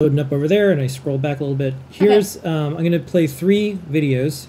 [0.00, 1.74] loading up over there, and I scroll back a little bit.
[1.90, 4.46] Here's um, I'm going to play three videos.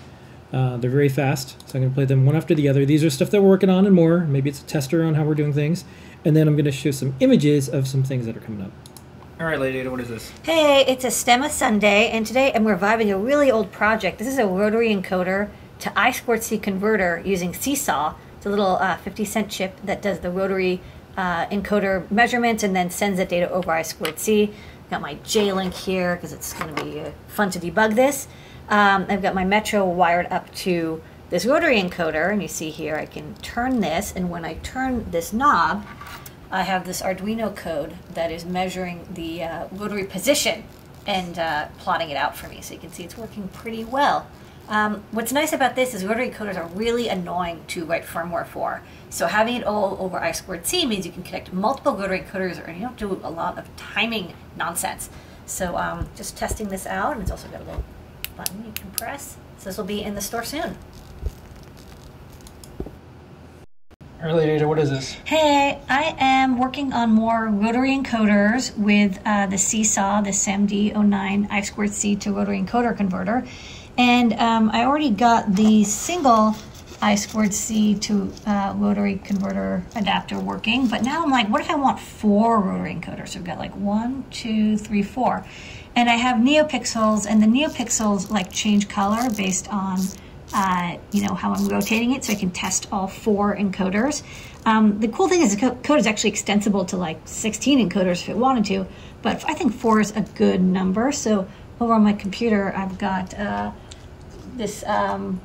[0.54, 2.86] Uh, they're very fast, so I'm going to play them one after the other.
[2.86, 4.20] These are stuff that we're working on and more.
[4.20, 5.86] Maybe it's a tester on how we're doing things,
[6.24, 8.72] and then I'm going to show some images of some things that are coming up.
[9.40, 10.32] All right, Lady Ada, what is this?
[10.44, 14.20] Hey, it's a STEMMA Sunday, and today I'm reviving a really old project.
[14.20, 18.14] This is a rotary encoder to I squared C converter using Seesaw.
[18.38, 20.80] It's a little uh, 50 cent chip that does the rotary
[21.18, 24.54] uh, encoder measurements and then sends that data over I squared C.
[24.90, 28.28] Got my J-Link here because it's going to be uh, fun to debug this.
[28.70, 32.96] Um, I've got my Metro wired up to this rotary encoder, and you see here
[32.96, 35.86] I can turn this, and when I turn this knob,
[36.50, 40.64] I have this Arduino code that is measuring the uh, rotary position
[41.06, 42.62] and uh, plotting it out for me.
[42.62, 44.28] So you can see it's working pretty well.
[44.70, 48.84] Um, what's nice about this is rotary encoders are really annoying to write firmware for.
[49.10, 52.64] So having it all over I squared C means you can connect multiple rotary encoders
[52.66, 55.10] and you don't do a lot of timing nonsense.
[55.48, 57.84] So um, just testing this out, and it's also got a little
[58.38, 59.38] button you can press.
[59.58, 60.78] So this will be in the store soon.
[64.24, 65.14] Lady Ada, what is this?
[65.26, 71.62] Hey, I am working on more rotary encoders with uh, the Seesaw, the SAMD09 I
[71.62, 73.48] squared C to rotary encoder converter.
[74.00, 76.56] And um, I already got the single
[77.02, 81.70] I squared C to uh, rotary converter adapter working, but now I'm like, what if
[81.70, 83.30] I want four rotary encoders?
[83.30, 85.46] So we've got like one, two, three, four.
[85.98, 90.00] And I have NeoPixels, and the NeoPixels like change color based on
[90.54, 94.24] uh, you know, how I'm rotating it so I can test all four encoders.
[94.66, 98.30] Um, the cool thing is the code is actually extensible to like 16 encoders if
[98.30, 98.88] it wanted to,
[99.22, 101.12] but I think four is a good number.
[101.12, 101.48] So
[101.80, 103.72] over on my computer, I've got uh,
[104.60, 105.42] this um,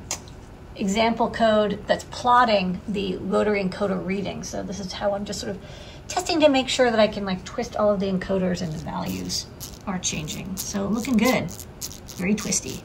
[0.75, 4.43] example code that's plotting the rotary encoder reading.
[4.43, 5.61] So this is how I'm just sort of
[6.07, 8.77] testing to make sure that I can like twist all of the encoders and the
[8.77, 9.47] values
[9.87, 10.55] are changing.
[10.57, 11.49] So looking good,
[12.17, 12.83] very twisty.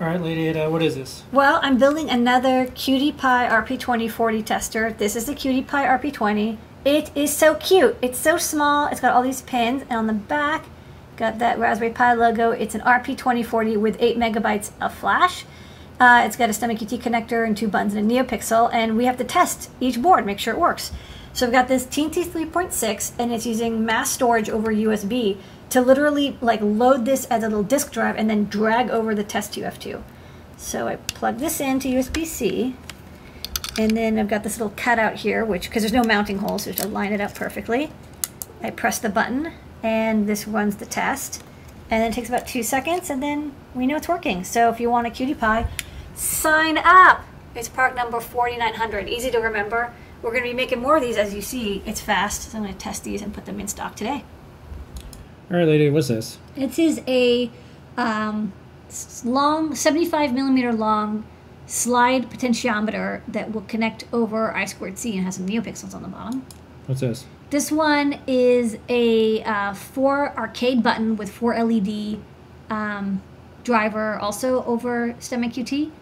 [0.00, 1.22] All right, Lady Ada, what is this?
[1.32, 4.92] Well, I'm building another QT Py RP2040 tester.
[4.92, 6.58] This is the QT Py RP20.
[6.84, 7.96] It is so cute.
[8.02, 8.88] It's so small.
[8.88, 10.66] It's got all these pins, and on the back,
[11.16, 12.50] got that Raspberry Pi logo.
[12.50, 15.44] It's an RP2040 with 8 megabytes of flash.
[16.00, 19.04] Uh, it's got a STEMMA QT connector and two buttons and a NeoPixel, and we
[19.04, 20.90] have to test each board, make sure it works.
[21.32, 25.38] So we've got this TNT 3.6, and it's using mass storage over USB
[25.70, 29.24] to literally like load this as a little disk drive and then drag over the
[29.24, 30.02] test UF2.
[30.56, 32.76] So I plug this into USB-C,
[33.78, 36.72] and then I've got this little cutout here, which, because there's no mounting holes, so
[36.72, 37.90] just line it up perfectly.
[38.62, 39.52] I press the button,
[39.84, 41.44] and this runs the test.
[41.90, 44.42] And then it takes about two seconds, and then we know it's working.
[44.42, 45.68] So if you want a QT Py,
[46.16, 47.22] sign up!
[47.54, 49.92] It's part number 4900, easy to remember.
[50.22, 51.82] We're going to be making more of these, as you see.
[51.84, 54.24] It's fast, so I'm going to test these and put them in stock today.
[55.50, 56.38] All right, Lady, what's this?
[56.56, 57.50] It is is a
[57.98, 58.54] um,
[59.22, 61.26] long, 75 millimeter long
[61.66, 66.08] slide potentiometer that will connect over I squared C and has some neopixels on the
[66.08, 66.46] bottom.
[66.86, 67.26] What's this?
[67.54, 72.18] This one is a uh, four arcade button with four LED
[72.68, 73.22] um,
[73.62, 75.92] driver also over STEMMA QT.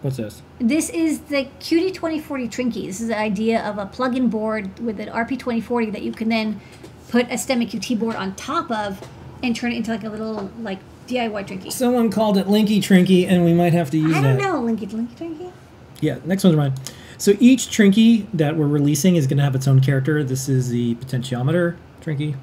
[0.00, 0.40] What's this?
[0.58, 2.86] This is the QT2040 Trinkey.
[2.86, 6.62] This is the idea of a plug-in board with an RP2040 that you can then
[7.10, 9.06] put a STEMMA QT board on top of
[9.42, 10.78] and turn it into like a little like
[11.08, 11.70] DIY Trinkey.
[11.70, 14.24] Someone called it Linky Trinkey, and we might have to use that.
[14.24, 15.52] I don't know, Linky Linky Trinkey.
[16.00, 16.72] Yeah, next one's mine.
[17.18, 20.22] So each Trinkey that we're releasing is going to have its own character.
[20.22, 22.36] This is the potentiometer Trinkey.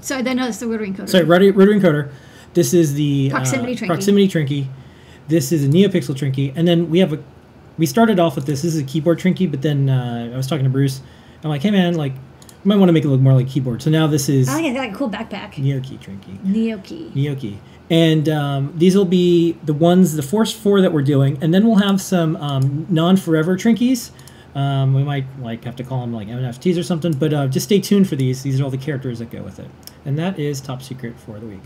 [0.00, 1.08] So then no, it's the rotary encoder.
[1.08, 2.10] Sorry, rotary, rotary encoder.
[2.54, 3.86] This is the Proximity uh, Trinkey.
[3.86, 4.66] proximity Trinkey.
[5.28, 7.22] This is a NeoPixel Trinkey, and then we have a.
[7.78, 8.62] We started off with this.
[8.62, 11.00] This is a keyboard Trinkey, but then uh, I was talking to Bruce.
[11.42, 12.12] I'm like, hey man, like,
[12.64, 13.82] you might want to make it look more like keyboard.
[13.82, 15.54] So now this is I think it's like a cool backpack.
[15.54, 16.38] NeoKey Trinkey.
[16.38, 17.12] Neokey.
[17.12, 17.58] Neokey.
[17.90, 21.66] And um, these will be the ones, the first four that we're doing, and then
[21.66, 24.12] we'll have some um, non-forever Trinkeys.
[24.54, 27.64] Um, we might like have to call them like NFTs or something, but uh, just
[27.64, 28.42] stay tuned for these.
[28.42, 29.68] These are all the characters that go with it,
[30.04, 31.62] and that is top secret for the week.